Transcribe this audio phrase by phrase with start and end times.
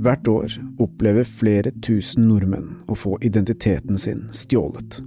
[0.00, 5.02] Hvert år opplever flere tusen nordmenn å få identiteten sin stjålet.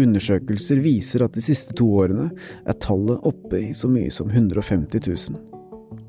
[0.00, 2.26] Undersøkelser viser at de siste to årene
[2.66, 5.38] er tallet oppe i så mye som 150 000,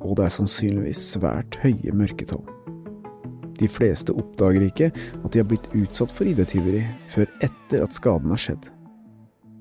[0.01, 2.41] og det er sannsynligvis svært høye mørketall.
[3.61, 6.81] De fleste oppdager ikke at de har blitt utsatt for ID-tyveri
[7.13, 8.65] før etter at skaden har skjedd.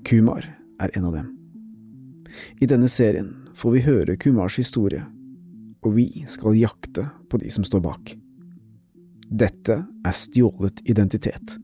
[0.09, 0.47] Kumar
[0.81, 1.29] er en av dem.
[2.57, 5.03] I denne serien får vi høre Kumars historie,
[5.81, 8.13] og vi skal jakte på de som står bak.
[9.31, 11.55] Dette er Stjålet identitet,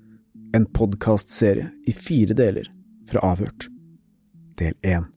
[0.55, 2.69] en podkastserie i fire deler
[3.11, 3.67] fra Avhørt.
[4.57, 5.09] Del én.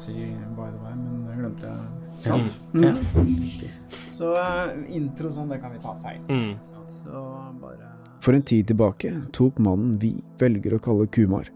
[0.00, 0.14] Si
[0.56, 2.00] by the way, men det glemte jeg.
[2.24, 2.60] Sant?
[2.72, 2.94] Ja.
[3.14, 3.36] Mm.
[4.12, 6.28] Så eh, intro sånn, det kan vi ta seint.
[6.28, 6.56] Mm.
[6.90, 7.22] Så
[7.60, 11.48] bare For en tid tilbake tok mannen vi velger å kalle Kumar,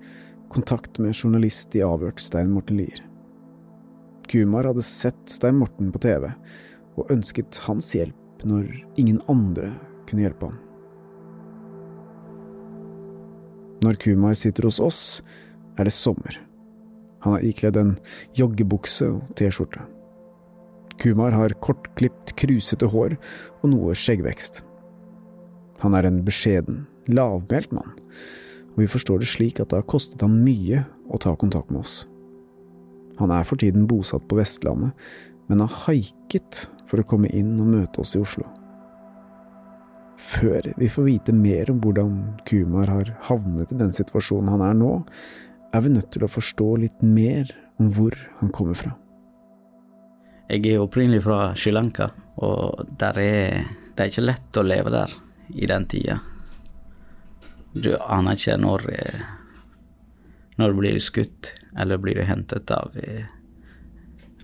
[0.52, 3.02] kontakt med journalist i Avhørt Stein Morten Lier.
[4.30, 6.30] Kumar hadde sett Stein Morten på TV,
[6.96, 9.74] og ønsket hans hjelp når ingen andre
[10.08, 10.60] kunne hjelpe ham.
[13.84, 15.02] Når Kumar sitter hos oss,
[15.76, 16.38] er det sommer.
[17.24, 17.94] Han er ikledd en
[18.36, 19.82] joggebukse og T-skjorte.
[21.00, 23.16] Kumar har kortklipt, krusete hår
[23.62, 24.62] og noe skjeggvekst.
[25.82, 27.96] Han er en beskjeden, lavmælt mann,
[28.74, 31.82] og vi forstår det slik at det har kostet ham mye å ta kontakt med
[31.82, 32.04] oss.
[33.18, 34.94] Han er for tiden bosatt på Vestlandet,
[35.48, 38.46] men har haiket for å komme inn og møte oss i Oslo.
[40.24, 42.14] Før vi får vite mer om hvordan
[42.48, 44.92] Kumar har havnet i den situasjonen han er nå,
[45.74, 47.50] er vi nødt til å forstå litt mer
[47.82, 48.92] om hvor han kommer fra.
[50.48, 52.10] Jeg er opprinnelig fra Sri Lanka,
[52.44, 53.64] og der er,
[53.96, 55.14] det er ikke lett å leve der
[55.56, 56.20] i den tida.
[57.74, 59.22] Du aner ikke når eh,
[60.54, 63.24] Når blir du skutt, eller blir du hentet av eh,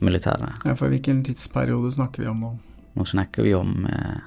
[0.01, 0.65] militæret.
[0.65, 2.51] ja, For hvilken tidsperiode snakker vi om nå?
[2.99, 4.19] Nå snakker vi om eh,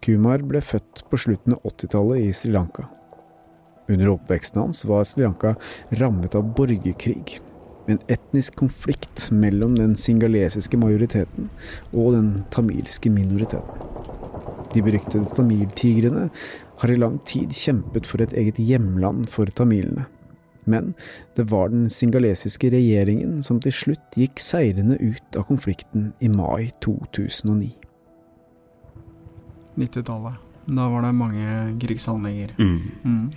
[0.00, 2.86] Kumar ble født på slutten av 80-tallet i Sri Lanka.
[3.88, 5.54] Under oppveksten hans var Sri Lanka
[5.90, 7.40] rammet av borgerkrig,
[7.88, 11.48] en etnisk konflikt mellom den singalesiske majoriteten
[11.94, 13.86] og den tamilske minoriteten.
[14.74, 16.28] De beryktede tamiltigrene
[16.82, 20.04] har i lang tid kjempet for et eget hjemland for tamilene.
[20.68, 20.92] Men
[21.36, 26.68] det var den singalesiske regjeringen som til slutt gikk seirende ut av konflikten i mai
[26.84, 27.72] 2009.
[29.78, 30.44] 90-tallet.
[30.68, 32.52] Da var det mange krigshandlinger.
[32.58, 32.80] mm.
[33.04, 33.30] Mm.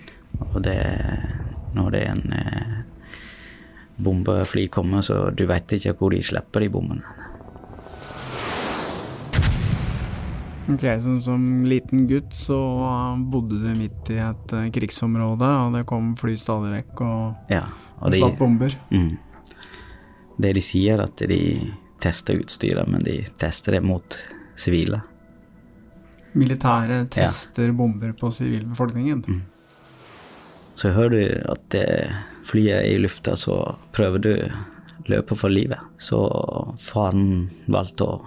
[0.54, 0.78] Og det
[1.74, 2.72] Når det er en eh,
[4.02, 7.04] bombefly kommer, så du vet ikke hvor de slipper de bommene.
[10.72, 12.58] Ok, så som liten gutt så
[13.32, 17.64] bodde du midt i et eh, krigsområde, og det kom fly stadig vekk og Ja,
[18.00, 18.76] og de, slapp bomber.
[18.92, 19.12] mm.
[20.42, 21.42] Det de sier, at de
[22.02, 24.18] tester utstyret, men de tester det mot
[24.58, 25.02] sivile.
[26.34, 29.26] Militære tester bomber på sivilbefolkningen.
[29.28, 29.42] Mm.
[30.76, 31.88] Så hører du at det
[32.48, 34.52] flyet er i lufta, så prøver du å
[35.12, 35.80] løpe for livet.
[36.00, 36.20] Så
[36.80, 38.22] faren valgte å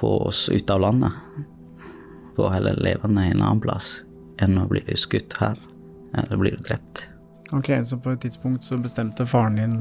[0.00, 1.12] få oss ut av landet.
[2.36, 4.00] For heller levende en annen plass
[4.40, 5.58] enn å bli skutt her,
[6.16, 7.06] eller bli drept.
[7.52, 9.76] Ok, så på et tidspunkt så bestemte faren din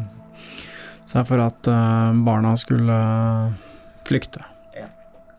[1.10, 2.98] seg for at eh, barna skulle
[4.10, 4.44] flykte.
[4.76, 4.90] Ja,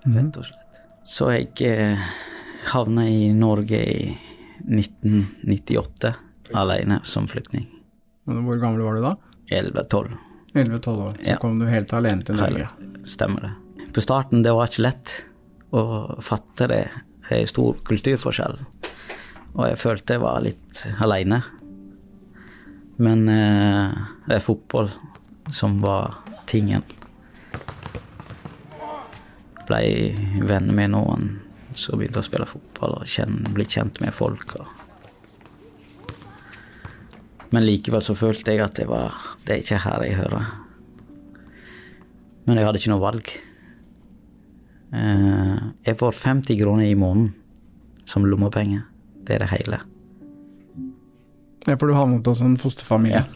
[0.07, 0.81] Rett og slett.
[1.07, 2.11] Så jeg eh,
[2.71, 4.09] havna i Norge i
[4.67, 6.15] 1998
[6.55, 7.67] alene som flyktning.
[8.27, 9.15] Hvor gammel var du da?
[9.51, 10.13] 11-12.
[10.55, 11.15] 11-12 år.
[11.15, 11.37] Så Ja.
[11.37, 12.69] kom du helt alene til Norge.
[13.07, 13.53] Stemmer det.
[13.95, 15.25] På starten det var ikke lett
[15.73, 15.83] å
[16.23, 16.83] fatte det.
[17.29, 18.59] Det er stor kulturforskjell.
[19.55, 21.43] Og jeg følte jeg var litt aleine.
[22.99, 23.95] Men eh,
[24.29, 24.91] det er fotball
[25.51, 26.83] som var tingen.
[29.67, 31.29] Blei venner med noen
[31.79, 34.57] som begynte jeg å spille fotball og kjenne, bli kjent med folk.
[34.61, 34.67] Og
[37.51, 39.15] Men likevel så følte jeg at det var
[39.45, 40.45] Det er ikke her jeg hører.
[42.47, 43.27] Men jeg hadde ikke noe valg.
[44.95, 47.35] Eh, jeg får 50 kroner i måneden
[48.09, 48.83] som lommepenger.
[49.23, 49.79] Det er det hele.
[51.67, 53.27] Ja, for du havnet hos en fosterfamilie.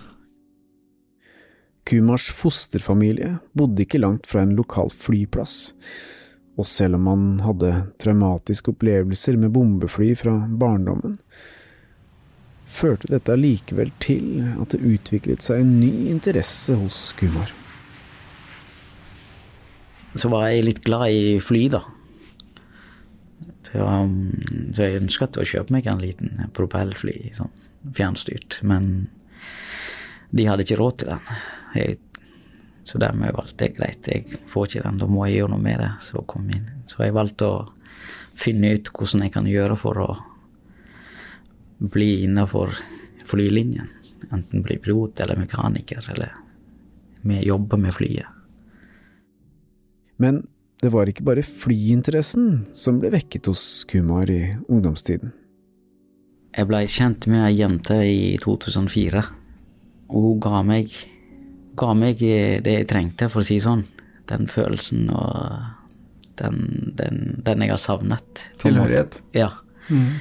[1.84, 5.74] Kumars fosterfamilie bodde ikke langt fra en lokal flyplass,
[6.54, 7.72] og selv om han hadde
[8.02, 11.18] traumatiske opplevelser med bombefly fra barndommen,
[12.74, 17.50] førte dette allikevel til at det utviklet seg en ny interesse hos Kumar.
[20.14, 21.82] Så var jeg litt glad i fly, da.
[23.66, 24.30] Så, um,
[24.78, 27.50] jeg ønska å kjøpe meg en liten propellfly, sånn
[27.98, 29.08] fjernstyrt, men
[30.34, 31.32] de hadde ikke råd til den.
[31.74, 31.98] Jeg,
[32.84, 35.80] så dermed valgte jeg greit, jeg får ikke den, da må jeg gjøre noe med
[35.80, 35.90] det.
[36.04, 36.70] Så kom jeg inn.
[36.90, 37.58] Så jeg valgte å
[38.36, 40.08] finne ut hvordan jeg kan gjøre for å
[41.94, 42.74] bli innafor
[43.24, 43.88] flylinjen.
[44.32, 46.34] Enten bli pilot eller mekaniker, eller
[47.24, 48.28] med, jobbe med flyet.
[50.20, 50.44] Men
[50.84, 55.32] det var ikke bare flyinteressen som ble vekket hos Kumar i ungdomstiden.
[56.54, 59.24] Jeg blei kjent med ei jente i 2004.
[60.12, 60.92] Og hun ga meg,
[61.78, 63.84] ga meg det jeg trengte, for å si sånn.
[64.30, 65.74] Den følelsen og
[66.40, 68.46] den, den, den jeg har savnet.
[68.62, 69.20] Tilhørighet.
[69.36, 69.50] Ja.
[69.88, 70.16] Mm.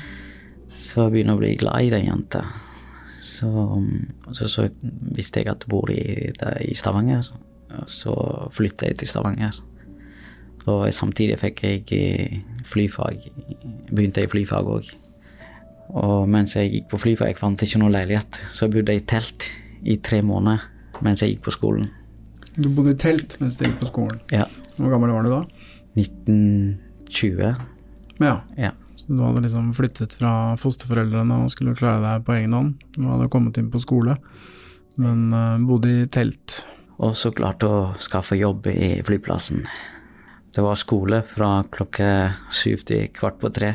[0.76, 2.44] Så jeg begynner å bli glad i den jenta.
[3.24, 3.50] Så,
[4.36, 4.68] så, så
[5.16, 6.34] visste jeg at hun bor i,
[6.66, 7.30] i Stavanger.
[7.80, 8.16] Og så
[8.54, 9.62] flytta jeg til Stavanger.
[10.70, 13.30] Og samtidig fikk jeg flyfag.
[13.92, 14.92] Begynte jeg i flyfag òg.
[15.94, 19.04] Og mens jeg gikk på flyfag, jeg fant ikke noe leilighet, så jeg bodde i
[19.08, 19.50] telt
[19.84, 21.90] i tre måneder mens jeg gikk på skolen.
[22.56, 24.20] Du bodde i telt mens du gikk på skolen?
[24.34, 24.46] Ja.
[24.78, 25.42] Hvor gammel var du da?
[25.98, 27.54] 1920.
[28.22, 28.36] Ja.
[28.58, 28.72] ja.
[28.96, 32.76] Så du hadde liksom flyttet fra fosterforeldrene og skulle klare deg på egen hånd?
[32.98, 34.18] Du hadde kommet inn på skole,
[35.02, 36.62] men uh, bodde i telt?
[37.04, 39.66] Og så klarte å skaffe jobb i flyplassen.
[40.54, 42.10] Det var skole fra klokka
[42.54, 43.74] syv til kvart på tre.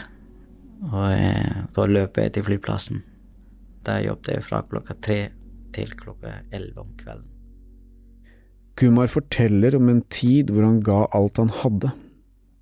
[0.87, 3.03] Og jeg, da løp jeg til flyplassen.
[3.87, 5.19] Der jobbet jeg fra klokka tre
[5.77, 7.29] til klokka elleve om kvelden.
[8.79, 11.91] Kumar forteller om en tid hvor han ga alt han hadde.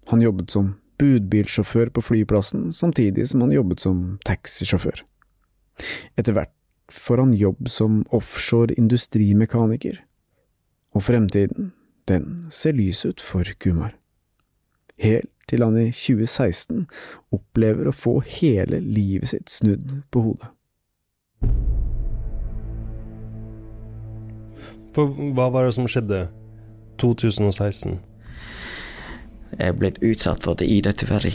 [0.08, 5.02] Han jobbet som budbilsjåfør på flyplassen, samtidig som han jobbet som taxisjåfør.
[6.16, 6.54] Etter hvert
[6.92, 10.00] får han jobb som offshore industrimekaniker.
[10.96, 11.72] Og fremtiden,
[12.08, 13.92] den ser lys ut for Kumar.
[14.96, 16.86] Helt til han i 2016
[17.34, 21.75] opplever å få hele livet sitt snudd på hodet.
[24.96, 26.22] For hva var det som skjedde
[27.02, 27.98] 2016?
[29.52, 31.34] Jeg er blitt utsatt for det ID-tyveri.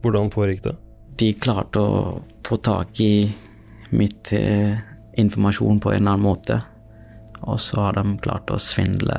[0.00, 0.72] Hvordan foregikk det?
[1.20, 1.98] De klarte å
[2.46, 3.28] få tak i
[3.96, 4.80] mitt eh,
[5.20, 6.58] informasjon på en eller annen måte.
[7.44, 9.18] Og så har de klart å svindle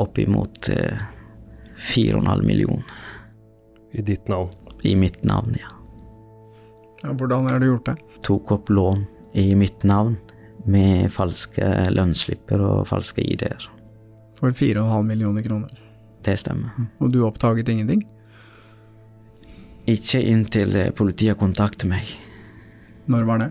[0.00, 1.04] oppimot eh,
[1.92, 2.96] 4,5 millioner.
[3.92, 4.56] I ditt navn?
[4.88, 5.68] I mitt navn, ja.
[7.02, 7.12] ja.
[7.12, 7.96] Hvordan har du gjort det?
[8.24, 9.04] Tok opp lån
[9.36, 10.16] i mitt navn
[10.68, 13.68] med falske lønnsslipper og falske ID-er.
[14.40, 15.72] For 4,5 millioner kroner?
[16.24, 16.74] Det stemmer.
[17.00, 18.04] Og du oppdaget ingenting?
[19.88, 22.08] Ikke inntil politiet kontaktet meg.
[23.10, 23.50] Når var det?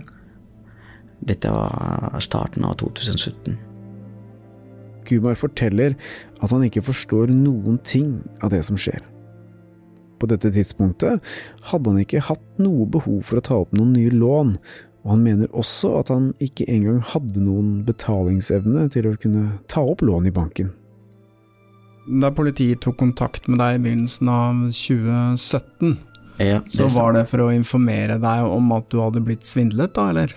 [1.30, 3.58] Dette var starten av 2017.
[5.10, 5.96] Kumar forteller
[6.40, 9.02] at han ikke forstår noen ting av det som skjer.
[10.20, 11.24] På dette tidspunktet
[11.72, 14.56] hadde han ikke hatt noe behov for å ta opp noen nye lån,
[15.04, 19.84] og han mener også at han ikke engang hadde noen betalingsevne til å kunne ta
[19.86, 20.74] opp lån i banken.
[22.20, 25.98] Da politiet tok kontakt med deg i begynnelsen av 2017,
[26.40, 30.10] ja, så var det for å informere deg om at du hadde blitt svindlet, da,
[30.14, 30.36] eller?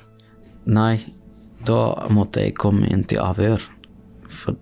[0.66, 0.97] Nei,
[1.66, 3.62] da måtte jeg komme inn til avhør.
[4.33, 4.57] For,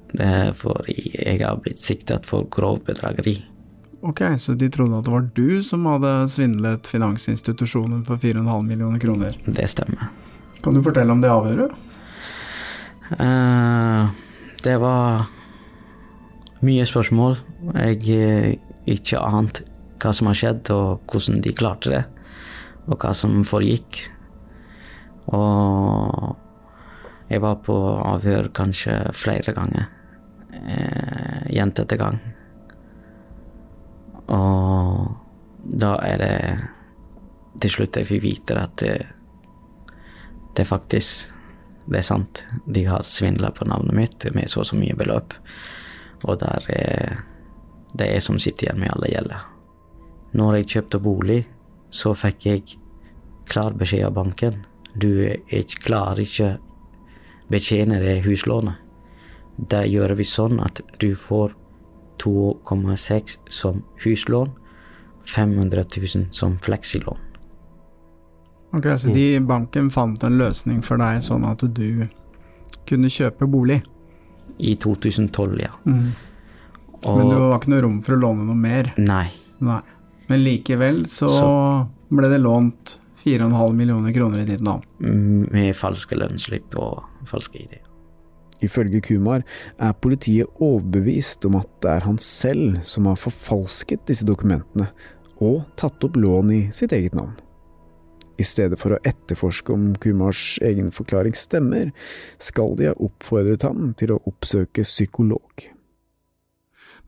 [0.59, 3.38] for jeg har blitt siktet for grov bedrageri.
[4.02, 9.00] Ok, så de trodde at det var du som hadde svindlet finansinstitusjonen for 4,5 millioner
[9.00, 9.37] kroner?
[9.45, 10.09] Det stemmer.
[10.64, 11.75] Kan du fortelle om det avhøret?
[13.21, 14.09] Uh,
[14.64, 15.28] det var
[16.64, 17.37] mye spørsmål.
[17.76, 18.57] Jeg
[18.88, 19.62] ikke ant
[20.00, 22.02] hva som har skjedd, og hvordan de klarte det,
[22.88, 24.00] og hva som foregikk.
[25.28, 26.37] Og
[27.28, 29.92] jeg var på avhør kanskje flere ganger,
[30.57, 32.23] uh, gjentatte gang.
[34.31, 35.11] Og
[35.81, 36.37] da er det
[37.61, 38.95] til slutt jeg fikk vite at det,
[40.57, 41.37] det faktisk
[41.91, 42.45] det er sant.
[42.67, 45.35] De har svindla på navnet mitt med så og så mye beløp.
[46.23, 47.23] Og der er,
[47.93, 49.47] det er jeg som sitter igjen med alle gjelder.
[50.39, 51.41] Når jeg kjøpte bolig,
[51.91, 52.77] så fikk jeg
[53.51, 54.61] klar beskjed av banken.
[54.95, 56.53] Du ikke, klarer ikke
[57.51, 58.79] betjene det huslånet.
[59.59, 61.57] Da gjør vi sånn at du får
[62.21, 64.50] 2,6 som huslån,
[65.25, 65.85] 500
[66.15, 67.19] 000 som fleksilån.
[68.73, 72.07] Ok, Så de banken fant en løsning for deg sånn at du
[72.87, 73.81] kunne kjøpe bolig?
[74.61, 75.73] I 2012, ja.
[75.87, 76.12] Mm.
[77.00, 78.93] Og Men det var ikke noe rom for å låne noe mer?
[78.99, 79.81] nei, Nei.
[80.29, 84.83] Men likevel så, Så- ble det lånt 4,5 millioner kroner i ditt navn.
[85.00, 87.83] med falske lønnsslipp og falske ideer.
[88.64, 89.45] Ifølge Kumar
[89.81, 94.90] er politiet overbevist om at det er han selv som har forfalsket disse dokumentene
[95.40, 97.33] og tatt opp lån i sitt eget navn.
[98.40, 101.90] I stedet for å etterforske om Kumars egen forklaring stemmer,
[102.40, 105.67] skal de ha oppfordret ham til å oppsøke psykolog.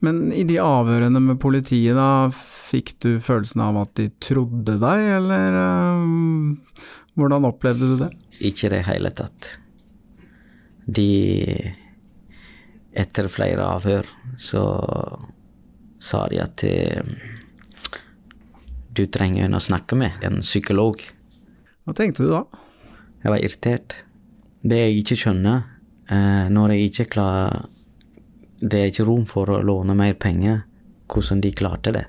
[0.02, 5.04] Men i de avhørene med politiet, da, fikk du følelsen av at de trodde deg,
[5.21, 8.11] eller øh, hvordan opplevde du det?
[8.42, 9.54] Ikke i det hele tatt.
[10.87, 11.75] De
[12.93, 14.05] Etter flere avhør
[14.37, 14.62] så
[16.03, 17.01] sa de at eh,
[18.93, 21.01] du trenger en å snakke med, en psykolog.
[21.87, 22.43] Hva tenkte du da?
[23.23, 23.95] Jeg var irritert.
[24.61, 25.62] Det jeg ikke skjønner,
[26.12, 27.69] eh, når jeg ikke klarer
[28.62, 30.61] Det er ikke rom for å låne mer penger,
[31.11, 32.05] hvordan de klarte det.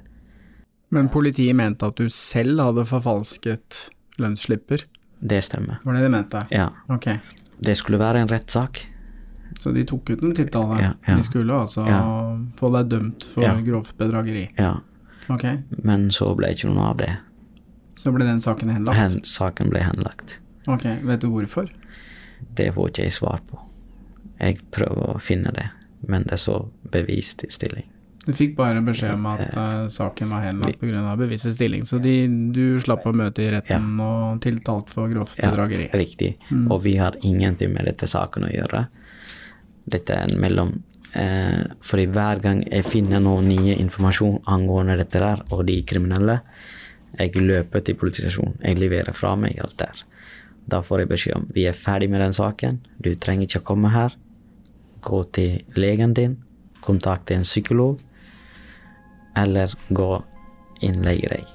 [0.94, 3.88] Men politiet mente at du selv hadde forfalsket
[4.22, 4.84] lønnsslipper?
[5.18, 5.80] Det stemmer.
[5.82, 6.44] Var det de mente?
[6.54, 6.68] Ja.
[6.94, 7.08] Ok.
[7.64, 8.82] Det skulle være en rettssak.
[9.60, 10.74] Så de tok ut en titt av?
[10.82, 11.16] Ja, ja.
[11.16, 11.86] De skulle altså
[12.58, 14.48] få deg dømt for grovt bedrageri?
[14.58, 14.80] Ja.
[15.32, 15.46] Ok.
[15.86, 17.12] Men så ble ikke noe av det.
[18.00, 19.00] Så ble den saken henlagt?
[19.00, 20.40] Hen, saken ble henlagt.
[20.68, 21.70] Ok, vet du hvorfor?
[22.58, 23.62] Det får ikke jeg svar på.
[24.42, 25.70] Jeg prøver å finne det,
[26.04, 26.58] men det er så
[26.92, 27.88] bevist i stilling.
[28.24, 31.16] Du fikk bare beskjed om at uh, saken var henlagt pga.
[31.20, 32.14] bevisets stilling, så de,
[32.56, 35.90] du slapp å møte i retten og tiltalt for grovt Ja, bedrageri.
[35.92, 36.38] riktig.
[36.70, 38.86] Og vi har ingenting med dette saken å gjøre.
[39.84, 40.72] Dette er en mellom
[41.20, 46.40] eh, for hver gang jeg finner noe nye informasjon angående dette der, og de kriminelle,
[47.20, 48.56] jeg løper til politistasjonen.
[48.64, 50.00] Jeg leverer fra meg alt der.
[50.66, 53.68] Da får jeg beskjed om vi er ferdig med den saken, du trenger ikke å
[53.74, 54.16] komme her.
[55.04, 56.38] Gå til legen din,
[56.82, 58.00] kontakte en psykolog,
[59.40, 60.10] eller gå
[60.84, 61.48] innlegge deg.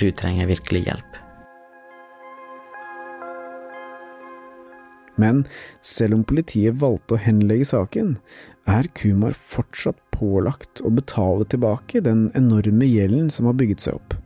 [0.00, 1.18] Du trenger virkelig hjelp.
[5.20, 5.44] Men
[5.84, 8.14] selv om politiet valgte å henlegge saken,
[8.70, 14.16] er Kumar fortsatt pålagt å betale tilbake den enorme gjelden som har bygget seg opp,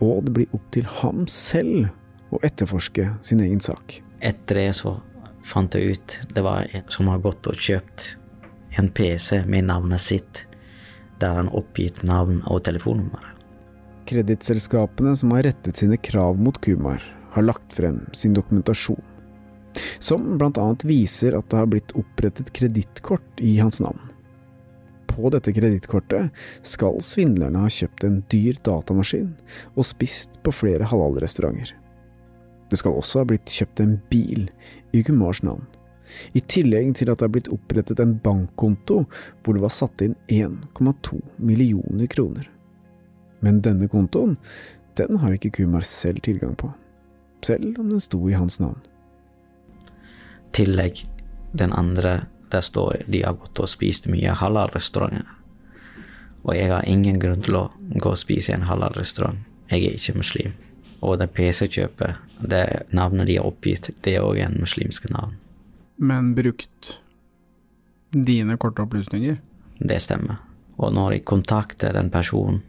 [0.00, 1.90] og det blir opp til ham selv
[2.32, 3.98] å etterforske sin egen sak.
[4.24, 4.96] Etter det så
[5.44, 8.14] fant jeg ut det var en som har gått og kjøpt
[8.78, 10.46] en PC med navnet sitt,
[11.22, 13.32] der han oppgitt navn og telefonnummer.
[14.10, 17.02] Kredittselskapene som har rettet sine krav mot Kumar,
[17.32, 19.00] har lagt frem sin dokumentasjon,
[20.02, 24.00] som annet viser at det har blitt opprettet kredittkort i hans navn.
[25.08, 26.32] På dette kredittkortet
[26.66, 29.30] skal svindlerne ha kjøpt en dyr datamaskin
[29.74, 31.74] og spist på flere halalrestauranter.
[32.72, 34.46] Det skal også ha blitt kjøpt en bil
[34.96, 35.66] i Kumars navn,
[36.32, 39.02] i tillegg til at det er blitt opprettet en bankkonto
[39.42, 42.48] hvor det var satt inn 1,2 millioner kroner.
[43.42, 44.36] Men denne kontoen,
[44.98, 46.70] den har ikke Kumar selv tilgang på,
[47.42, 48.78] selv om den sto i hans navn.
[50.52, 51.04] Tillegg
[51.52, 55.28] den andre, der står de har gått og spist mye halal-restauranter.
[56.42, 59.38] Og jeg har ingen grunn til å gå og spise i en halal-restaurant.
[59.70, 60.56] Jeg er ikke muslim.
[61.02, 62.18] Og det PC-kjøpet,
[62.50, 62.64] det
[62.94, 65.38] navnet de har oppgitt, det er òg en muslimsk navn.
[66.02, 67.00] Men brukt
[68.10, 69.36] dine kortopplysninger?
[69.78, 70.40] Det stemmer.
[70.82, 72.64] Og når jeg kontakter den personen,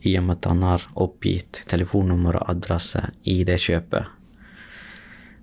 [0.00, 4.08] i og med at han har oppgitt telefonnummer og adresse i det kjøpet,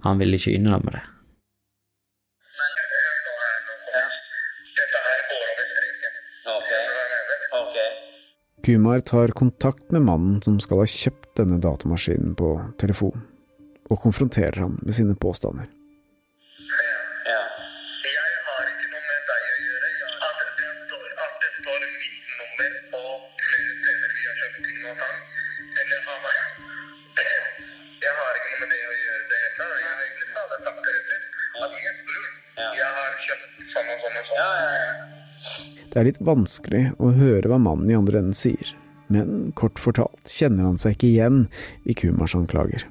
[0.08, 1.04] han vil ikke innrømme det.
[8.66, 13.22] Kumar tar kontakt med mannen som skal ha kjøpt denne datamaskinen på telefon,
[13.86, 15.70] og konfronterer ham med sine påstander.
[35.92, 38.74] Det er litt vanskelig å høre hva mannen i andre enden sier,
[39.08, 41.46] men kort fortalt kjenner han seg ikke igjen
[41.88, 42.84] i Kumars anklager.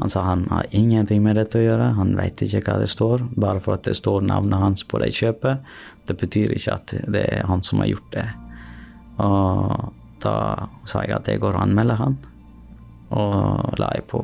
[0.00, 3.22] Han sa han har ingenting med dette å gjøre, han vet ikke hva det står.
[3.38, 5.62] Bare for at det står navnet hans på det kjøpet,
[6.08, 8.26] det betyr ikke at det er han som har gjort det.
[9.22, 9.92] Og
[10.24, 10.36] da
[10.90, 12.18] sa jeg at jeg går og anmelder han.
[13.14, 14.20] Og la jeg på.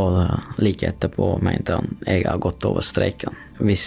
[0.00, 0.18] Og
[0.62, 3.36] like etterpå mente han jeg har gått over streken.
[3.62, 3.86] Hvis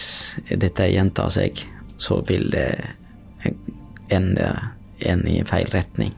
[0.50, 1.60] dette gjentar seg,
[1.98, 2.70] så vil det
[4.13, 4.51] ende
[5.04, 6.13] en i feil retning.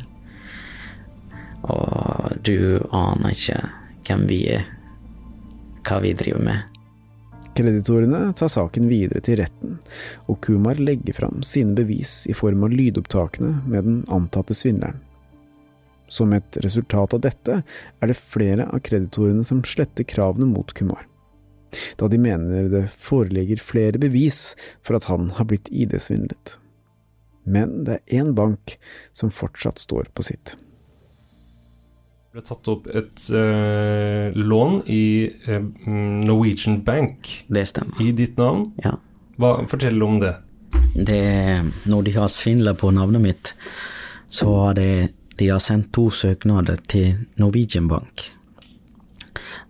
[1.65, 3.63] Og du aner ikke
[4.07, 4.67] hvem vi er,
[5.88, 6.77] hva vi driver med.
[7.57, 9.79] Kreditorene tar saken videre til retten,
[10.31, 15.01] og Kumar legger fram sine bevis i form av lydopptakene med den antatte svindleren.
[16.09, 21.05] Som et resultat av dette er det flere av kreditorene som sletter kravene mot Kumar,
[22.01, 26.57] da de mener det foreligger flere bevis for at han har blitt ID-svindlet.
[27.49, 28.75] Men det er én bank
[29.13, 30.55] som fortsatt står på sitt.
[32.29, 35.05] Det ble tatt opp et eh, lån i
[35.49, 35.63] eh,
[36.29, 37.97] Norwegian Bank Det stemmer.
[38.05, 38.67] i ditt navn.
[38.83, 38.99] Ja.
[39.41, 40.35] Hva, fortell om det.
[40.93, 41.23] Det,
[41.89, 43.53] når de har svindla på navnet mitt,
[44.29, 45.09] så har det,
[45.39, 48.27] de har sendt to søknader til Norwegian Bank.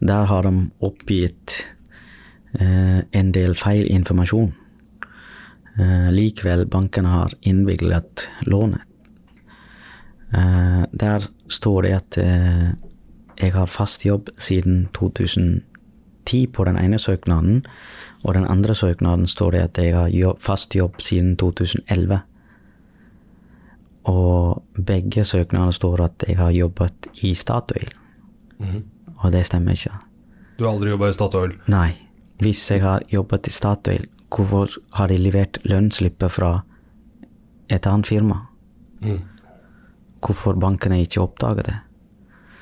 [0.01, 1.53] Der har de oppgitt
[2.59, 4.53] eh, en del feil informasjon.
[5.79, 8.81] Eh, likevel bankene har innvilget lånet.
[10.33, 12.69] Eh, der står det at eh,
[13.39, 17.63] jeg har fast jobb siden 2010 på den ene søknaden,
[18.23, 22.19] og den andre søknaden står det at jeg har jobb, fast jobb siden 2011.
[24.07, 27.89] Og begge søknadene står at jeg har jobbet i Statoil,
[29.19, 29.91] og det stemmer ikke.
[30.57, 31.57] Du har aldri jobba i Statoil.
[31.71, 31.89] Nei,
[32.39, 36.53] hvis jeg har jobbet i Statoil, hvorfor har de levert lønnsslippet fra
[37.69, 38.45] et annet firma?
[39.03, 39.21] Mm.
[40.23, 41.77] Hvorfor bankene ikke oppdager det?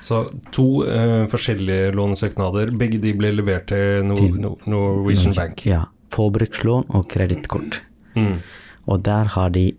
[0.00, 2.70] Så to uh, forskjellige lånesøknader.
[2.78, 5.64] Begge de ble levert til, no, no, Norwegian Bank.
[5.66, 7.80] Ja, forbrukslån og kredittkort.
[8.14, 8.38] Mm.
[8.86, 9.72] Og der har de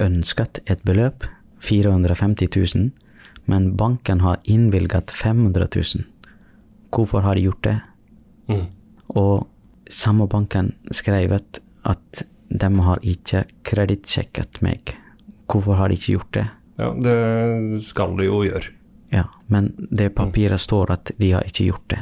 [0.00, 1.26] ønsket et beløp,
[1.64, 2.90] 450 000,
[3.46, 6.04] men banken har innvilget 500 000.
[6.94, 7.78] Hvorfor har de gjort det?
[8.48, 8.66] Mm.
[9.08, 9.46] Og
[9.90, 14.94] samme banken skrevet at de har ikke kredittsjekket meg.
[15.50, 16.46] Hvorfor har de ikke gjort det?
[16.78, 18.72] Ja, det skal de jo gjøre.
[19.14, 22.00] Ja, men det papiret står at de har ikke gjort det.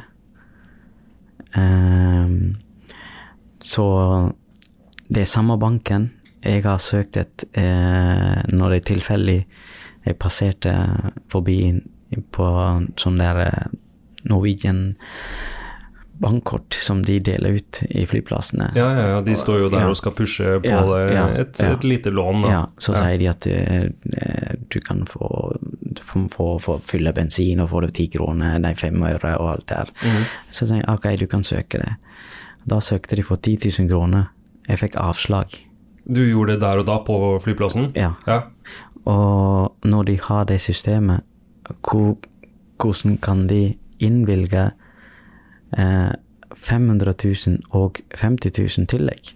[1.53, 2.55] Um,
[3.61, 3.85] så
[5.13, 6.11] det er samme banken.
[6.43, 9.39] Jeg har søkt et eh, Når jeg tilfeldig
[10.03, 10.73] jeg passerte
[11.31, 11.59] forbi
[12.35, 12.47] på
[12.99, 13.75] sånn der eh,
[14.27, 14.97] Norwegian
[16.23, 18.69] bankkort som de deler ut i flyplassene.
[18.79, 19.89] Ja, ja, ja, de står jo der Ja.
[19.91, 22.51] og skal pushe på Ja, det, ja, et, et lite lån, da.
[22.53, 25.57] Ja, så sier de at eh, eh, du kan få,
[26.03, 29.67] få, få, få fylle bensin, og får du ti kroner, nei, fem øre og alt
[29.73, 29.91] der.
[30.05, 30.23] Mm.
[30.51, 31.97] Så sier jeg ok, du kan søke det.
[32.71, 34.31] Da søkte de for 10 000 kroner.
[34.69, 35.59] Jeg fikk avslag.
[36.07, 37.91] Du gjorde det der og da på flyplassen?
[37.97, 38.13] Ja.
[38.27, 38.41] Ja.
[39.07, 41.23] Og når de har det systemet,
[41.83, 42.17] hvor,
[42.83, 44.71] hvordan kan de innvilge
[45.79, 46.13] eh,
[46.57, 47.15] 500
[47.47, 49.33] 000 og 50 000 tillegg?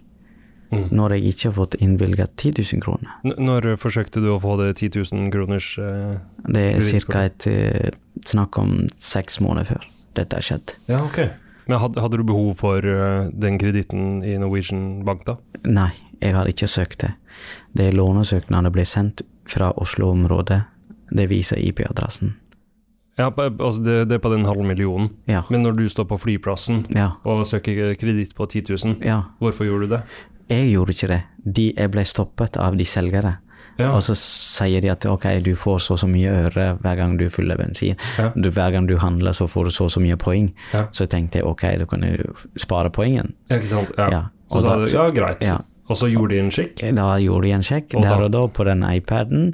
[0.67, 0.89] Mm.
[0.91, 3.13] Når jeg ikke har fått innvilget 10 000 kroner.
[3.23, 7.21] N- Når forsøkte du å få det 10 000 kroners eh, Det er ca.
[7.29, 7.91] et eh,
[8.27, 9.85] snakk om seks måneder før
[10.19, 10.73] dette har skjedd.
[10.91, 11.21] Ja, ok.
[11.67, 15.33] Men hadde, hadde du behov for uh, den kreditten i Norwegian Bank, da?
[15.67, 17.13] Nei, jeg har ikke søkt det.
[17.77, 20.61] Det lånesøknadene ble sendt fra Oslo-området.
[21.11, 22.35] Det viser IP-adressen.
[23.17, 25.09] Ja, altså det, det er på den halve millionen.
[25.27, 25.41] Ja.
[25.49, 27.11] Men når du står på flyplassen Ja.
[27.25, 29.21] og søker kreditt på 10 000, ja.
[29.39, 30.01] hvorfor gjorde du det?
[30.49, 31.21] Jeg gjorde ikke det.
[31.55, 33.37] De, jeg ble stoppet av de selgere.
[33.77, 36.95] Ja, Og så sier de at ok, du får så og så mye øre hver
[36.97, 37.97] gang du fyller bensin.
[38.17, 38.31] Ja.
[38.33, 40.47] Du, hver gang du handler, så får du så og så mye poeng.
[40.73, 40.87] Ja.
[40.91, 42.25] Så tenkte jeg ok, da kan jeg
[42.57, 43.33] spare poengen.
[43.49, 43.91] ja ikke sant?
[43.97, 44.09] Ja.
[44.11, 44.21] Ja.
[44.49, 45.45] Så sa du ja, greit.
[45.89, 48.31] Og så gjorde de en sjekk, Da gjorde de en sjekk Og der da- og
[48.31, 49.53] da på den iPaden,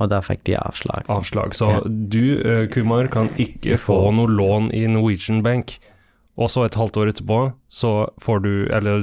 [0.00, 1.04] og da fikk de avslag.
[1.08, 1.54] avslag.
[1.54, 1.80] Så Ja.
[1.88, 5.78] du, eh, Kumar, kan ikke få noe lån i Norwegian Bank.
[6.36, 9.00] Og så et halvt år etterpå, så får du, eller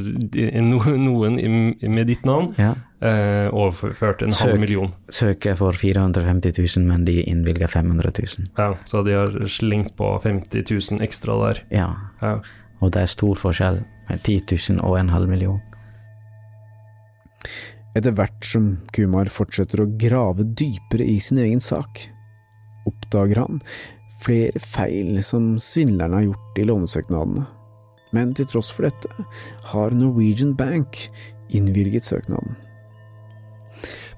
[0.60, 2.74] noen med ditt navn, Ja.
[3.02, 4.94] eh, overført en halv million.
[5.10, 8.48] Søker for 450 000, men de innvilger 500 000.
[8.58, 11.62] Ja, så de har slengt på 50 000 ekstra der.
[11.72, 12.40] Ja, Ja.
[12.82, 15.62] og det er stor forskjell med 10 000 og en halv million.
[17.96, 22.02] Etter hvert som Kumar fortsetter å grave dypere i sin egen sak,
[22.90, 23.62] oppdager han
[24.26, 27.46] flere feil som svindlerne har gjort i lånesøknadene.
[28.16, 29.10] Men til tross for dette
[29.72, 31.06] har Norwegian Bank
[31.56, 32.56] innvilget søknaden.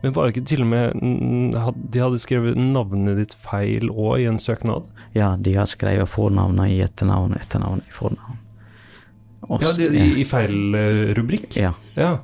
[0.04, 1.00] Men var det ikke til og med
[1.90, 4.86] De hadde skrevet navnet ditt feil òg i en søknad?
[5.18, 8.38] Ja, de har skrevet fornavnet i etternavn, etternavn i fornavn.
[9.48, 11.58] Også, Ja, de, de, i, i feil eh, rubrikk?
[11.58, 11.74] ja.
[11.98, 12.18] Ja.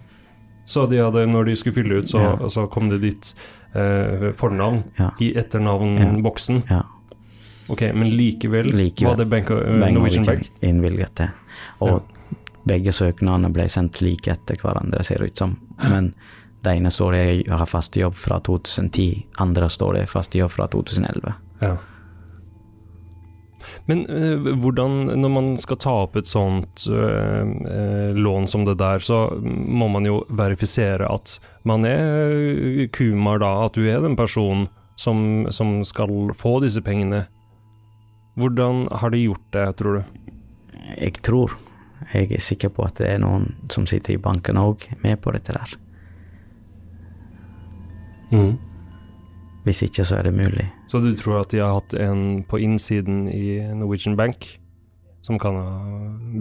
[0.65, 2.49] Så de hadde, når de skulle fylle ut, så, Ja.
[2.49, 3.33] så kom det ditt
[3.75, 5.11] eh, fornavn Ja.
[5.19, 6.63] i etternavnboksen.
[6.69, 6.83] ja.
[7.69, 9.09] Ok, men likevel, Likevel.
[9.09, 10.49] var det Bank Begge Norwegian Bank?
[10.61, 11.29] innvilget det.
[11.79, 12.01] Og
[12.67, 15.57] begge søknadene ble sendt like etter hverandre, ser det ut som.
[15.81, 16.13] Men
[16.63, 20.51] det ene står det jeg har fast jobb fra 2010, andre står det fast jobb
[20.51, 21.33] fra 2011.
[21.61, 21.77] Ja.
[23.85, 28.77] Men eh, hvordan, når man skal ta opp et sånt eh, eh, lån som det
[28.79, 31.35] der, så må man jo verifisere at
[31.67, 36.83] man er eh, kumar da, at du er den personen som, som skal få disse
[36.85, 37.25] pengene.
[38.39, 40.31] Hvordan har de gjort det, tror du?
[40.95, 41.57] Jeg tror,
[42.13, 45.33] jeg er sikker på at det er noen som sitter i banken òg med på
[45.35, 45.75] dette der.
[49.63, 50.65] Hvis ikke så er det mulig.
[50.93, 54.45] Så du tror at de har hatt en på innsiden i Norwegian Bank
[55.25, 55.71] som kan ha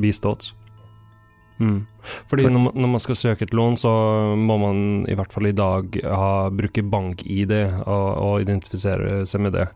[0.03, 0.51] bistått?
[1.57, 1.87] Mm.
[2.29, 3.93] Fordi For- når, man, når man skal søke et lån, så
[4.37, 7.55] må man i hvert fall i dag ha, bruke bank-ID
[7.87, 9.71] og, og identifisere seg med det.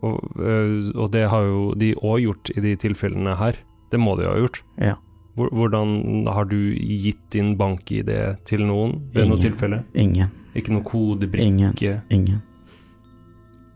[0.00, 3.60] Og, øh, og det har jo de òg gjort i de tilfellene her.
[3.92, 4.62] Det må de ha gjort.
[4.80, 4.96] Ja.
[5.36, 8.08] Hvordan har du gitt din bank-ID
[8.48, 9.84] til noen ved noe tilfelle?
[9.92, 10.32] Ingen.
[10.56, 11.44] Ikke noe kodebrikke?
[11.52, 12.00] Ingen.
[12.08, 12.40] Ingen.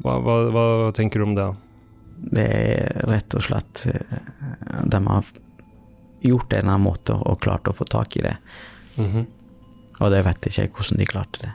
[0.03, 0.65] Hva, hva, hva
[0.97, 1.49] tenker du om det?
[2.33, 4.19] Det er rett og slett eh,
[4.91, 5.31] De har
[6.23, 8.37] gjort det en måte og klart å få tak i det.
[8.99, 9.27] Mhm.
[10.03, 11.53] Og det vet ikke jeg hvordan de klarte det.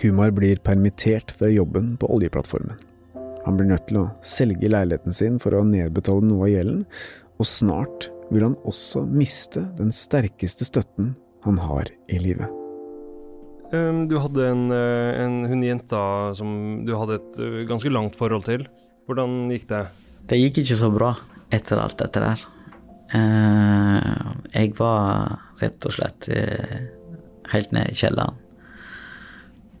[0.00, 2.76] Kumar blir permittert fra jobben på oljeplattformen.
[3.46, 6.84] Han blir nødt til å selge leiligheten sin for å nedbetale noe av gjelden,
[7.36, 11.14] og snart vil han også miste den sterkeste støtten
[11.46, 12.65] han har i livet.
[13.74, 15.62] Um, du hadde en, eh, en hun
[16.38, 18.66] som du hadde et eh, ganske langt forhold til.
[19.08, 19.86] Hvordan gikk det?
[20.30, 21.14] Det gikk ikke så bra
[21.50, 22.44] etter alt dette der.
[23.14, 26.86] Eh, jeg var rett og slett eh,
[27.52, 28.38] helt ned i kjelleren.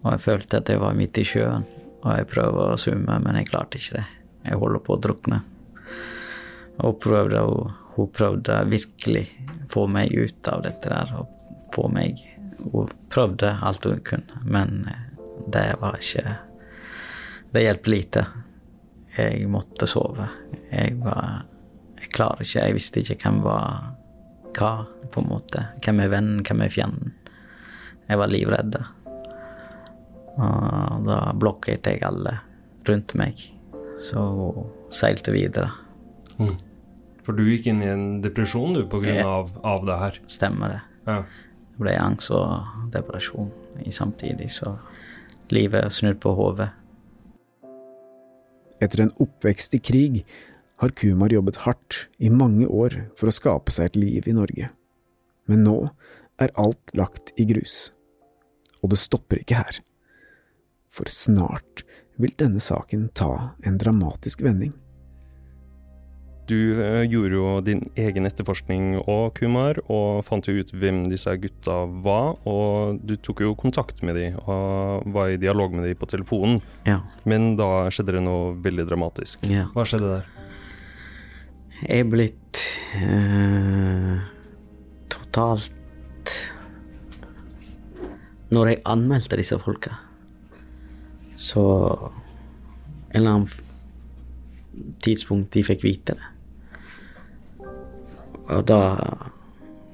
[0.02, 1.64] Og jeg følte at jeg var midt i sjøen,
[2.04, 4.06] og jeg prøvde å svømme, men jeg klarte ikke det.
[4.46, 5.40] Jeg holder på å drukne.
[6.84, 9.28] Og prøvde, å- hun prøvde virkelig
[9.72, 11.26] få meg ut av dette der, og
[11.74, 12.18] få meg
[12.60, 15.04] Hun prøvde alt hun kunne, men eh,
[15.52, 16.36] det var ikke
[17.52, 18.24] Det hjalp lite.
[19.16, 20.26] Jeg måtte sove.
[20.70, 21.46] Jeg var
[22.00, 23.94] Jeg klarer ikke Jeg visste ikke hvem var
[24.56, 25.66] hva, på en måte.
[25.84, 27.12] Hvem er vennen, hvem er fjenden?
[28.08, 28.78] Jeg var livredd.
[30.36, 32.38] Og da blokkerte jeg alle
[32.88, 33.42] rundt meg.
[34.00, 34.22] Så
[34.94, 35.70] seilte videre.
[37.26, 40.20] For du gikk inn i en depresjon du på grunn av, av det her.
[40.30, 40.80] Stemmer det.
[41.06, 41.18] Ja.
[41.76, 43.50] Det ble angst og depresjon
[43.92, 44.78] samtidig, så
[45.52, 46.70] livet er snudd på hodet.
[48.80, 50.22] Etter en oppvekst i krig
[50.80, 54.70] har Kumar jobbet hardt i mange år for å skape seg et liv i Norge.
[55.48, 55.76] Men nå
[56.40, 57.90] er alt lagt i grus.
[58.80, 59.80] Og det stopper ikke her.
[60.88, 61.84] For snart
[62.16, 64.72] vil denne saken ta en dramatisk vending.
[66.46, 71.32] Du eh, gjorde jo din egen etterforskning òg, Kumar, og fant jo ut hvem disse
[71.42, 72.36] gutta var.
[72.46, 76.60] Og du tok jo kontakt med dem og var i dialog med dem på telefonen.
[76.86, 77.00] Ja.
[77.26, 79.42] Men da skjedde det noe veldig dramatisk.
[79.50, 79.66] ja.
[79.74, 80.32] Hva skjedde der?
[81.82, 82.60] Jeg er blitt
[82.96, 84.14] eh,
[85.12, 86.32] totalt
[88.48, 89.98] Når jeg anmeldte disse folka,
[91.36, 91.66] så
[93.10, 93.50] En eller annen
[95.04, 96.35] tidspunkt de fikk vite det.
[98.46, 98.80] Og da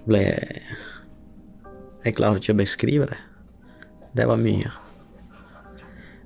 [0.08, 0.62] ble jeg
[2.02, 3.18] Jeg klarer ikke å beskrive det.
[4.18, 4.72] Det var mye.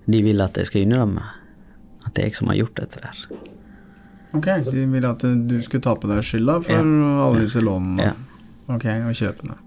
[0.09, 1.27] De vil at jeg skal innrømme
[2.07, 3.21] at det er jeg som har gjort dette der.
[4.37, 6.89] Ok, De ville at du skulle ta på deg skylda for
[7.27, 8.15] alle disse lånene Ja.
[8.73, 9.59] Ok, og kjøpene.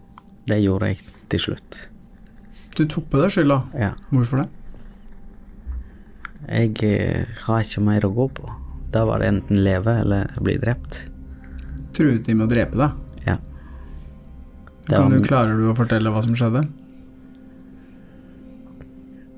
[0.50, 1.78] Det gjorde jeg til slutt.
[2.76, 3.60] Du tok på deg skylda.
[3.78, 3.94] Ja.
[4.10, 4.48] Hvorfor det?
[6.50, 8.50] Jeg eh, har ikke mer å gå på.
[8.90, 11.04] Da var det enten leve eller bli drept.
[12.00, 13.24] Truet de med å drepe deg?
[13.28, 13.38] Ja.
[14.88, 16.64] Det, Kan du, klarer du å fortelle hva som skjedde?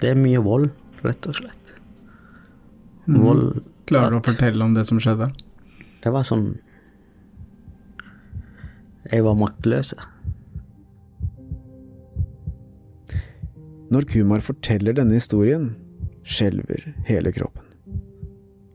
[0.02, 0.72] det er mye vold,
[1.06, 1.76] rett og slett.
[3.06, 3.68] Vold mm.
[3.92, 5.28] Klarer du å fortelle om det som skjedde?
[6.02, 6.54] Det var sånn
[9.12, 9.92] Jeg var maktløs.
[13.92, 15.74] Når Kumar forteller denne historien,
[16.24, 17.66] skjelver hele kroppen.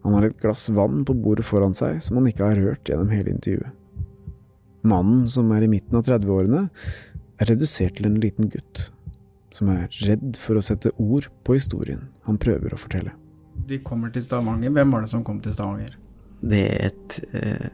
[0.06, 3.10] Han har et glass vann på bordet foran seg som han ikke har hørt gjennom
[3.10, 3.72] hele intervjuet.
[4.86, 6.68] Mannen, som er i midten av 30-årene,
[7.42, 8.84] er redusert til en liten gutt,
[9.56, 13.10] som er redd for å sette ord på historien han prøver å fortelle.
[13.66, 14.70] De kommer til Stavanger.
[14.76, 15.96] Hvem var det som kom til Stavanger?
[16.46, 17.68] Det er et eh,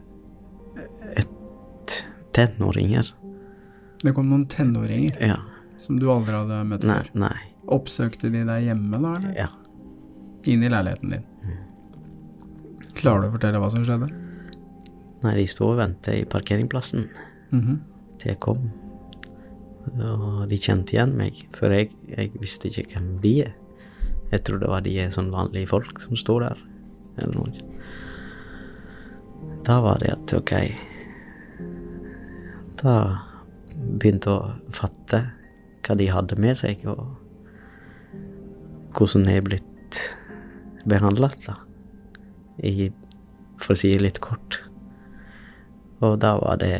[1.21, 1.97] Et
[2.33, 3.11] tenåringer.
[4.03, 5.37] Det kom noen tenåringer Ja.
[5.79, 6.95] som du aldri hadde møtt Nei.
[6.97, 7.11] før.
[7.27, 7.35] Nei.
[7.71, 9.35] Oppsøkte de deg hjemme da, eller?
[9.37, 9.49] Ja.
[10.49, 11.23] inn i leiligheten din.
[13.03, 14.07] Klarer du å fortelle hva som skjedde?
[15.23, 17.05] Nei, de sto og ventet i parkeringsplassen
[17.53, 17.79] Mhm.
[18.19, 18.71] til jeg kom.
[19.99, 23.53] Og de kjente igjen meg, for jeg, jeg visste ikke hvem de er.
[24.31, 26.57] Jeg trodde det var de sånn vanlige folk som sto der,
[27.19, 27.51] eller noe.
[29.63, 30.53] Da var det at ok
[32.83, 32.95] Da
[33.77, 35.19] begynte jeg å fatte
[35.83, 37.15] hva de hadde med seg, og
[38.95, 39.99] hvordan jeg er blitt
[40.87, 41.55] behandlet, da.
[42.61, 42.91] I,
[43.57, 44.59] for å si litt kort.
[46.03, 46.75] Og da var det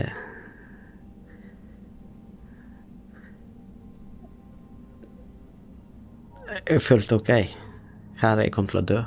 [6.69, 7.29] Jeg følte ok,
[8.21, 8.99] her er jeg kommet til å dø.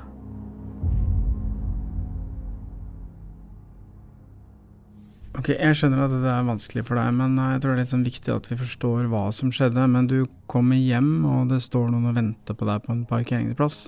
[5.36, 7.82] Ok, jeg skjønner at det er vanskelig for deg, men eh, jeg tror det er
[7.84, 9.84] litt sånn viktig at vi forstår hva som skjedde.
[9.92, 10.16] Men du
[10.50, 13.78] kommer hjem, og det står noen og venter på deg på en parkeringsplass.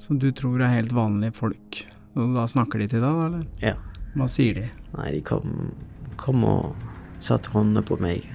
[0.00, 1.82] Som du tror er helt vanlige folk.
[2.18, 3.44] Og da snakker de til deg, da, eller?
[3.62, 3.76] Ja.
[4.18, 4.64] Hva sier de?
[4.96, 5.70] Nei, de kom,
[6.18, 6.88] kom og
[7.22, 8.26] satte hånda på meg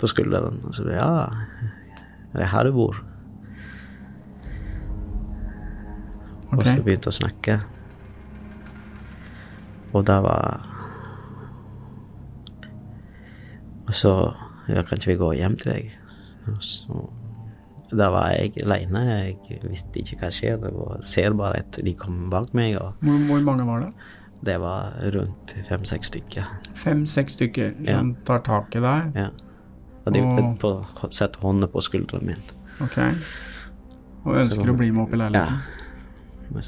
[0.00, 1.08] på skulderen og så sa ja,
[2.32, 2.96] det er her du bor.
[6.50, 7.60] Og så begynte å snakke.
[9.94, 10.66] Og da var
[13.90, 14.10] Og så
[14.70, 15.86] Ja, kan ikke vi gå hjem til deg?
[16.46, 17.08] Og så
[17.90, 19.00] Da var jeg aleine.
[19.50, 20.64] Jeg visste ikke hva skjer.
[20.70, 23.92] Og ser bare at de kom bak meg, Hvor, hvor mange var det?
[24.42, 26.46] det var rundt fem-seks stykker.
[26.74, 29.10] Fem-seks stykker som tar tak i deg?
[29.16, 29.26] Ja.
[30.06, 30.70] Og de Og- begynte på
[31.04, 32.40] å sette hånda på skulderen min.
[32.80, 32.96] Ok.
[34.24, 35.60] Og ønsker Så- å bli med opp i leiligheten?
[36.54, 36.62] Om.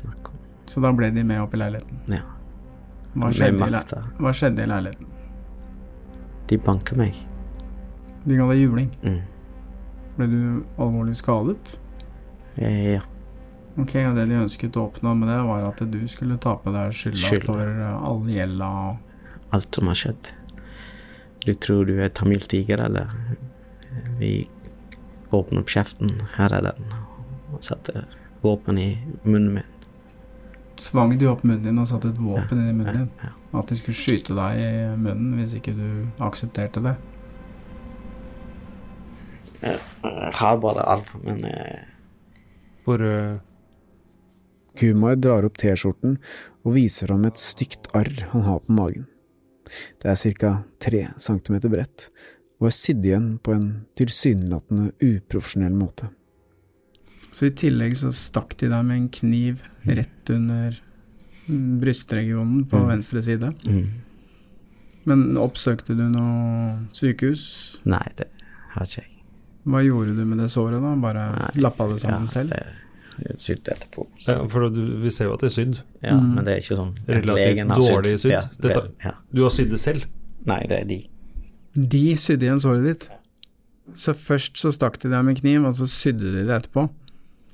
[0.66, 1.98] Så da ble de med opp i leiligheten.
[2.08, 2.20] Ja.
[3.16, 3.80] Hva skjedde, le
[4.18, 5.06] hva skjedde i leiligheten?
[6.48, 7.14] De banker meg.
[8.26, 8.90] De ga deg juling.
[9.02, 9.20] Mm.
[10.16, 10.40] Ble du
[10.76, 11.78] alvorlig skadet?
[12.60, 13.00] Ja.
[13.80, 16.72] Ok, og det de ønsket å oppnå med det, var at du skulle ta på
[16.74, 17.46] deg skylda Skyld.
[17.48, 18.68] for all gjelda
[19.56, 20.28] Alt som har skjedd.
[21.44, 23.08] Du tror du er tamiltiger, eller?
[24.20, 24.48] Vi
[25.32, 26.12] åpner opp kjeften.
[26.36, 26.92] Her er den.
[27.52, 28.04] Og satte
[28.44, 28.90] våpen i
[29.24, 29.68] munnen min.
[30.82, 33.10] Svang de opp munnen din og satte et våpen inn i munnen Ja, din?
[33.22, 33.32] ja.
[33.60, 35.88] At de skulle skyte deg i munnen hvis ikke du
[36.24, 36.94] aksepterte det?
[39.62, 41.82] Jeg har bare arv, men eh,
[42.84, 43.38] Hvor eh,
[44.78, 46.16] Kumar drar opp T-skjorten
[46.64, 49.06] og viser ham et stygt arr han har på magen.
[50.02, 50.52] Det er ca.
[50.82, 52.08] tre centimeter bredt,
[52.60, 53.66] og er sydd igjen på en
[53.98, 56.08] tilsynelatende uprofesjonell måte.
[57.32, 60.80] Så i tillegg så stakk de deg med en kniv rett under
[61.48, 62.88] brystregionen på Mm.
[62.88, 63.52] venstre side.
[63.64, 63.86] mm.
[65.04, 67.80] Men oppsøkte du noe sykehus?
[67.84, 68.28] Nei, det
[68.74, 69.08] har ikke jeg.
[69.64, 70.94] Hva gjorde du med det såret da?
[70.98, 72.50] Bare Nei, lappa det sammen selv?
[73.22, 74.06] det sydd etterpå.
[74.26, 75.76] ja, For du, vi ser jo at det er sydd.
[76.02, 76.34] Ja, Mm.
[76.34, 78.32] men det er ikke sånn Relativt dårlig sydd.
[78.32, 79.12] Ja, det, Dette- ja.
[79.32, 80.06] Du har sydd det selv.
[80.46, 81.00] Nei, det er de.
[81.76, 83.08] De sydde igjen såret ditt?
[83.94, 86.88] Så først så stakk de deg med kniv, og så sydde de det etterpå?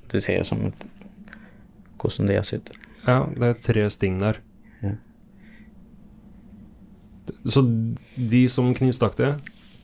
[0.09, 0.73] Det ser ut som et,
[1.99, 2.71] hvordan de har sydd.
[3.05, 4.37] Ja, det er tre sting der.
[4.81, 4.95] Ja.
[7.45, 7.61] Så
[8.17, 9.35] de som knivstakk det,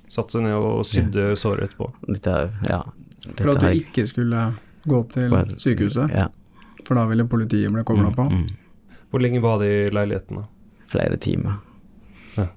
[0.08, 1.91] satte seg ned og sydde såret etterpå.
[2.08, 2.36] Dette
[2.70, 2.82] ja.
[3.26, 4.41] Dette For at du ikke skulle
[4.86, 6.12] gå til sykehuset?
[6.13, 6.28] Ja.
[6.86, 8.26] For da ville politiet bli kobla Mm, på?
[8.30, 8.50] mm.
[9.10, 10.44] Hvor lenge var det i leiligheten, da?
[10.91, 11.56] Flere timer.
[12.38, 12.48] Ja.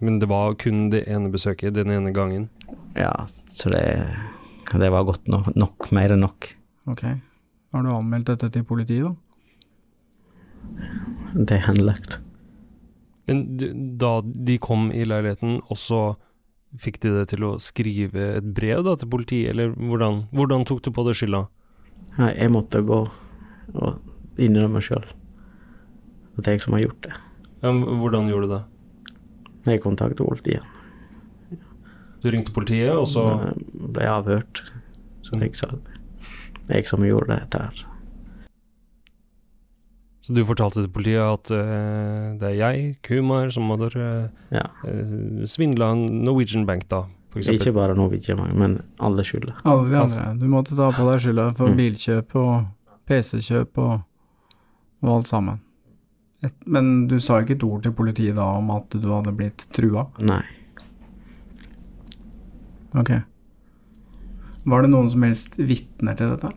[0.00, 2.48] Men det var kun det ene besøket den ene gangen.
[2.96, 3.82] Ja, så det,
[4.72, 5.90] det var godt nok, nok.
[5.92, 6.52] Mer enn nok.
[6.88, 7.02] Ok.
[7.74, 9.14] Har du anmeldt dette til politiet, da?
[11.34, 12.18] Det er henlagt.
[13.28, 13.44] Men
[14.00, 16.00] da de kom i leiligheten, og så
[16.80, 20.82] fikk de det til å skrive et brev da til politiet, eller hvordan, hvordan tok
[20.84, 21.44] du på deg skylda?
[22.18, 23.02] Nei, jeg måtte gå
[23.78, 25.04] og innrømme sjøl
[26.38, 27.14] at det er jeg som har gjort det.
[27.64, 28.64] Ja, men hvordan gjorde du det?
[29.68, 30.62] Jeg kontaktet politiet.
[32.22, 34.62] Du ringte politiet, og så Jeg ble avhørt.
[35.26, 35.98] Så jeg sa det
[36.68, 37.84] jeg som gjorde dette her.
[40.28, 44.66] Så du fortalte til politiet at uh, det er jeg, Kumar, som hadde uh, Ja.
[45.48, 47.62] svindla Norwegian Bank, da, for eksempel.
[47.62, 49.56] Ikke bare Norwegian, Bank, men alle skylder.
[49.64, 50.26] Alle vi andre.
[50.36, 51.78] Du måtte ta på deg skylda for Mm.
[51.80, 52.66] bilkjøp og
[53.08, 54.02] PC-kjøp og,
[55.02, 55.62] og alt sammen.
[56.44, 59.64] Et, men du sa ikke et ord til politiet da om at du hadde blitt
[59.74, 60.04] trua?
[60.20, 60.42] Nei.
[62.94, 63.10] Ok.
[64.68, 66.52] Var det noen som helst vitner til dette?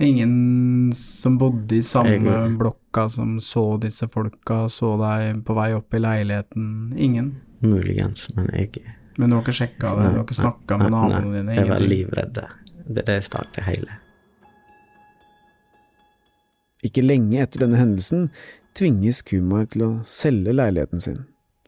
[0.00, 2.58] Ingen som bodde i samme Egentlig.
[2.58, 6.68] blokka som så disse folka, så deg på vei opp i leiligheten?
[6.96, 7.34] Ingen?
[7.60, 8.80] Muligens, men jeg
[9.18, 10.06] Men du har ikke sjekka det?
[10.08, 11.66] Du har ikke snakka med naboene nei, Ingenting?
[11.66, 13.98] Jeg var livredd det, det startet hele.
[16.80, 18.30] Ikke lenge etter denne hendelsen
[18.78, 21.18] tvinges Kumar til å selge leiligheten sin,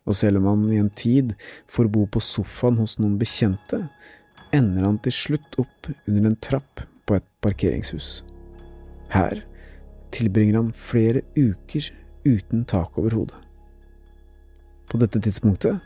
[0.09, 1.35] og selv om han i en tid
[1.69, 3.83] får bo på sofaen hos noen bekjente,
[4.57, 8.23] ender han til slutt opp under en trapp på et parkeringshus.
[9.13, 9.43] Her
[10.13, 11.91] tilbringer han flere uker
[12.25, 13.37] uten tak over hodet.
[14.89, 15.81] På dette tidspunktet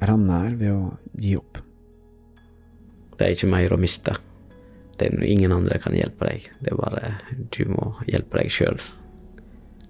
[0.00, 1.60] er han nær ved å gi opp.
[3.18, 4.14] Det er ikke mer å miste.
[4.98, 6.48] Det er ingen andre kan hjelpe deg.
[6.62, 7.12] Det er bare
[7.54, 8.80] du må hjelpe deg sjøl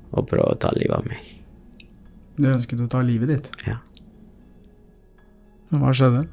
[0.09, 1.23] og prøve å ta livet av meg.
[2.39, 3.51] Du ønsket å ta livet ditt.
[3.69, 3.79] Ja.
[5.69, 6.25] Men hva skjedde?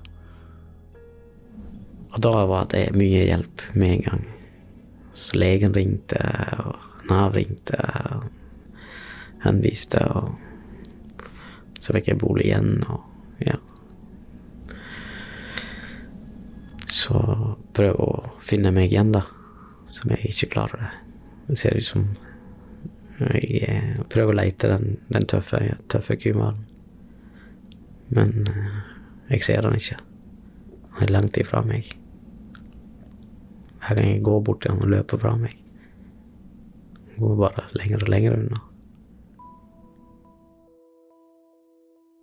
[2.15, 4.25] Og da var det mye hjelp med en gang.
[5.15, 6.19] Så legen ringte,
[6.63, 7.75] og Nav ringte,
[8.15, 8.30] og
[9.43, 11.25] henviste, og
[11.80, 13.58] så fikk jeg bolig igjen, og ja.
[16.88, 17.19] Så
[17.75, 18.12] prøv å
[18.43, 19.25] finne meg igjen, da,
[19.91, 20.93] som jeg ikke klarer det.
[21.49, 22.08] Det ser ut som
[23.19, 25.60] jeg eh, prøver å leite den, den tøffe,
[25.91, 26.63] tøffe kumaren.
[28.15, 28.82] Men eh,
[29.36, 29.99] jeg ser den ikke.
[30.95, 31.91] Han er langt ifra meg.
[33.86, 35.54] Hver kan jeg gå bort til han og løpe fra meg.
[37.13, 38.62] Han går bare lenger og lenger unna.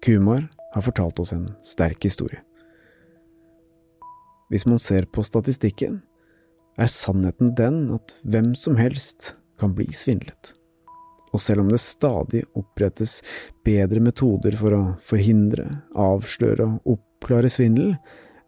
[0.03, 2.41] Kumar har fortalt oss en sterk historie.
[4.51, 6.01] Hvis man ser på statistikken,
[6.81, 10.57] er sannheten den at hvem som helst kan bli svindlet.
[11.33, 13.21] Og selv om det stadig opprettes
[13.65, 17.95] bedre metoder for å forhindre, avsløre og oppklare svindel,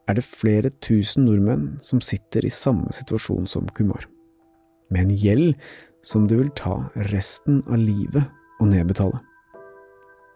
[0.09, 4.07] er det flere tusen nordmenn som sitter i samme situasjon som Kumar,
[4.93, 5.55] med en gjeld
[6.05, 6.77] som det vil ta
[7.11, 8.29] resten av livet
[8.61, 9.21] å nedbetale.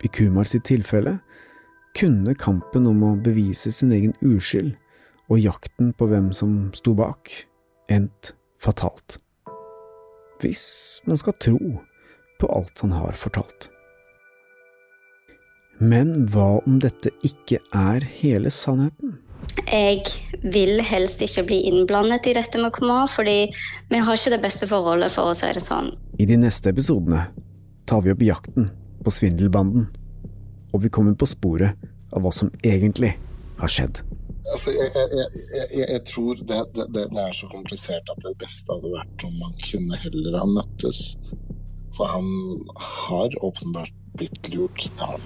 [0.05, 1.19] I Kumar sitt tilfelle
[1.99, 4.75] kunne kampen om å bevise sin egen uskyld
[5.29, 7.33] og jakten på hvem som sto bak,
[7.93, 9.19] endt fatalt.
[10.41, 11.59] Hvis man skal tro
[12.39, 13.69] på alt han har fortalt.
[15.79, 19.19] Men hva om dette ikke er hele sannheten?
[19.69, 20.05] Jeg
[20.43, 23.51] vil helst ikke bli innblandet i dette med Komar, fordi
[23.91, 25.93] vi har ikke det beste forholdet, for å si det sånn.
[26.19, 27.27] I de neste episodene
[27.89, 28.71] tar vi opp jakten
[29.05, 29.89] på svindelbanden,
[30.73, 31.77] og vi kommer på sporet
[32.13, 33.15] av hva som egentlig
[33.59, 34.01] har skjedd.
[34.49, 38.73] Altså, jeg, jeg, jeg, jeg, tror det, det, det er så komplisert at det beste
[38.73, 41.03] hadde vært om man kunne heller ha møttes.
[41.99, 42.31] For han
[42.81, 44.89] har åpenbart blitt lurt.
[45.01, 45.19] Ja.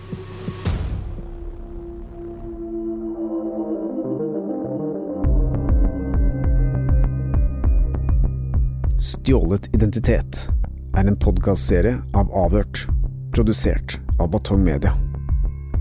[9.03, 10.45] Stjålet identitet
[10.95, 12.85] er en podkastserie av Avhørt,
[13.35, 14.93] produsert av Batong Media.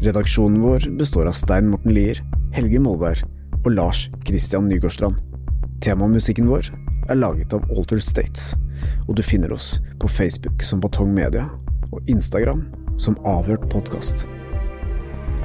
[0.01, 2.17] Redaksjonen vår består av Stein Morten Lier,
[2.55, 3.21] Helge Molberg
[3.59, 5.21] og Lars Christian Nygårdstrand.
[5.85, 6.71] Temamusikken vår
[7.13, 8.55] er laget av Alter States,
[9.05, 11.45] og du finner oss på Facebook som Batong Media
[11.91, 12.65] og Instagram
[12.97, 14.25] som Avhørt podkast.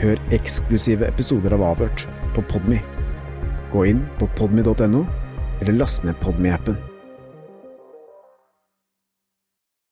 [0.01, 2.81] Hør eksklusive episoder av Avhørt på Podme.
[3.77, 5.05] Gå inn på podme.no,
[5.61, 6.86] eller last ned Podme-appen.